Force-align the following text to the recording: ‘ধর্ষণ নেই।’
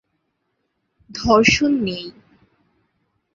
‘ধর্ষণ 1.09 1.71
নেই।’ 1.85 2.05